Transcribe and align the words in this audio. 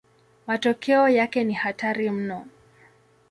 Matokeo 0.47 1.09
yake 1.09 1.43
ni 1.43 1.53
hatari 1.53 2.09
mno. 2.11 2.45